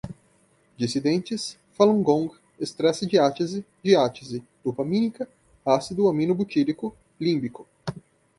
dissidentes, 0.75 1.59
falun 1.73 2.01
gong, 2.01 2.31
estresse-diátese, 2.59 3.63
diátese, 3.83 4.43
dopamínica, 4.65 5.29
ácido 5.63 6.09
aminobutírico, 6.09 6.97
límbico 7.19 7.67